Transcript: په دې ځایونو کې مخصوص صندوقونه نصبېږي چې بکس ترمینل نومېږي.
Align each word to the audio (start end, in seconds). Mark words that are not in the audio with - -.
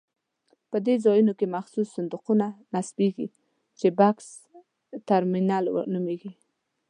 په 0.71 0.77
دې 0.85 0.95
ځایونو 1.05 1.33
کې 1.39 1.51
مخصوص 1.55 1.87
صندوقونه 1.95 2.45
نصبېږي 2.73 3.27
چې 3.79 3.87
بکس 3.99 4.27
ترمینل 5.09 5.65
نومېږي. 5.93 6.31